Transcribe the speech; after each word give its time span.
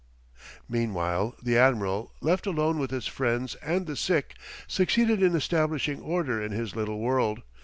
Meanwhile 0.67 1.35
the 1.43 1.59
admiral, 1.59 2.11
left 2.21 2.47
alone 2.47 2.79
with 2.79 2.89
his 2.89 3.05
friends 3.05 3.53
and 3.61 3.85
the 3.85 3.95
sick, 3.95 4.33
succeeded 4.65 5.21
in 5.21 5.35
establishing 5.35 5.99
order 6.01 6.41
in 6.41 6.51
his 6.51 6.75
little 6.75 6.97
world. 6.97 7.43